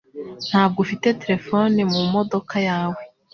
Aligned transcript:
Ntabwo 0.49 0.77
ufite 0.85 1.07
terefone 1.21 1.79
mumodoka 1.91 2.55
yawe? 2.69 3.01